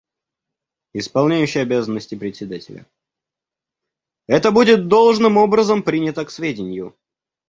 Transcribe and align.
Исполняющий 0.95 1.59
обязанности 1.59 2.15
Председателя: 2.15 2.87
Это 4.25 4.49
будет 4.51 4.87
должным 4.87 5.37
образом 5.37 5.83
принято 5.83 6.25
к 6.25 6.31
сведению. 6.31 6.95